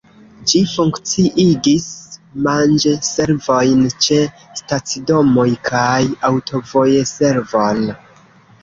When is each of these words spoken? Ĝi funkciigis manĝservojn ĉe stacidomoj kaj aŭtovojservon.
Ĝi 0.51 0.59
funkciigis 0.69 1.85
manĝservojn 2.47 3.85
ĉe 4.07 4.19
stacidomoj 4.63 5.49
kaj 5.71 6.03
aŭtovojservon. 6.33 7.87